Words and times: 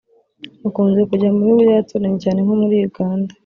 bakunze 0.61 0.99
kujya 1.09 1.27
mu 1.33 1.39
bihugu 1.43 1.61
by’abaturanyi 1.67 2.17
cyane 2.23 2.39
nko 2.41 2.53
muri 2.61 2.75
Uganda 2.89 3.33